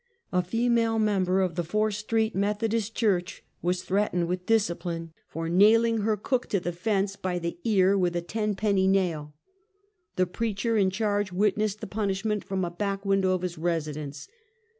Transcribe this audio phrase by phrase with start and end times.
[0.31, 2.33] A female member of the Fourth St.
[2.33, 7.59] Methodist church was threatened with discipline, for nailing her cook to the fence by the
[7.65, 9.35] ear with a ten penny nail.
[10.15, 14.27] The preacher in charge witnessed the punishment from a back window of his residence.